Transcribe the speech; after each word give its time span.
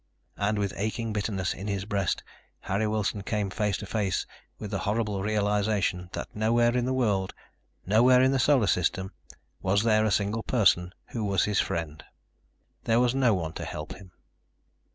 And 0.35 0.57
with 0.57 0.73
aching 0.77 1.13
bitterness 1.13 1.53
in 1.53 1.67
his 1.67 1.85
breast, 1.85 2.23
Harry 2.61 2.87
Wilson 2.87 3.21
came 3.21 3.51
face 3.51 3.77
to 3.77 3.85
face 3.85 4.25
with 4.57 4.71
the 4.71 4.79
horrible 4.79 5.21
realization 5.21 6.09
that 6.13 6.27
nowhere 6.35 6.75
in 6.75 6.85
the 6.85 6.93
world, 6.95 7.35
nowhere 7.85 8.19
in 8.23 8.31
the 8.31 8.39
Solar 8.39 8.65
System, 8.65 9.11
was 9.61 9.83
there 9.83 10.03
a 10.05 10.09
single 10.11 10.41
person 10.41 10.91
who 11.09 11.23
was 11.23 11.43
his 11.43 11.59
friend. 11.59 12.03
There 12.85 12.99
was 12.99 13.13
no 13.13 13.35
one 13.35 13.53
to 13.53 13.63
help 13.63 13.93
him. 13.93 14.11